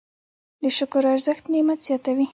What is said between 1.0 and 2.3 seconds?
ارزښت نعمت زیاتوي.